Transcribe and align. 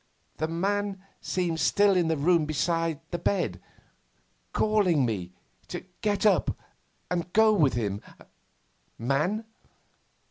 The 0.37 0.47
man 0.47 1.03
seemed 1.19 1.59
still 1.59 1.95
in 1.95 2.07
the 2.07 2.17
room 2.17 2.45
beside 2.45 3.01
the 3.11 3.19
bed, 3.19 3.61
calling 4.51 5.05
me 5.05 5.31
to 5.67 5.85
get 6.01 6.25
up 6.25 6.57
and 7.11 7.31
go 7.33 7.53
with 7.53 7.75
him' 7.75 8.01
'Man! 8.97 9.45